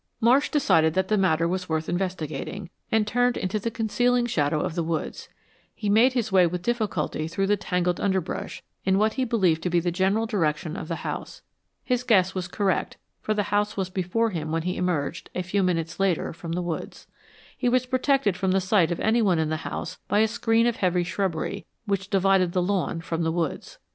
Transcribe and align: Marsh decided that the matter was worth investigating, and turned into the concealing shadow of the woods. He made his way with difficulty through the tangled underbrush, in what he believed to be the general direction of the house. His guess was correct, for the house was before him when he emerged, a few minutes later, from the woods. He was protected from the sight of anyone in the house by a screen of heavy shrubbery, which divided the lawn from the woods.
Marsh 0.19 0.49
decided 0.49 0.95
that 0.95 1.09
the 1.09 1.15
matter 1.17 1.47
was 1.47 1.69
worth 1.69 1.87
investigating, 1.87 2.71
and 2.91 3.05
turned 3.05 3.37
into 3.37 3.59
the 3.59 3.69
concealing 3.69 4.25
shadow 4.25 4.59
of 4.59 4.73
the 4.73 4.81
woods. 4.81 5.29
He 5.75 5.89
made 5.89 6.13
his 6.13 6.31
way 6.31 6.47
with 6.47 6.63
difficulty 6.63 7.27
through 7.27 7.45
the 7.45 7.55
tangled 7.55 7.99
underbrush, 8.01 8.63
in 8.83 8.97
what 8.97 9.13
he 9.13 9.25
believed 9.25 9.61
to 9.61 9.69
be 9.69 9.79
the 9.79 9.91
general 9.91 10.25
direction 10.25 10.75
of 10.75 10.87
the 10.87 11.05
house. 11.05 11.43
His 11.83 12.01
guess 12.01 12.33
was 12.33 12.47
correct, 12.47 12.97
for 13.21 13.35
the 13.35 13.43
house 13.53 13.77
was 13.77 13.91
before 13.91 14.31
him 14.31 14.51
when 14.51 14.63
he 14.63 14.75
emerged, 14.75 15.29
a 15.35 15.43
few 15.43 15.61
minutes 15.61 15.99
later, 15.99 16.33
from 16.33 16.53
the 16.53 16.63
woods. 16.63 17.05
He 17.55 17.69
was 17.69 17.85
protected 17.85 18.35
from 18.35 18.53
the 18.53 18.59
sight 18.59 18.89
of 18.91 18.99
anyone 19.01 19.37
in 19.37 19.49
the 19.49 19.57
house 19.57 19.99
by 20.07 20.21
a 20.21 20.27
screen 20.27 20.65
of 20.65 20.77
heavy 20.77 21.03
shrubbery, 21.03 21.67
which 21.85 22.09
divided 22.09 22.53
the 22.53 22.63
lawn 22.63 23.01
from 23.01 23.21
the 23.21 23.31
woods. 23.31 23.77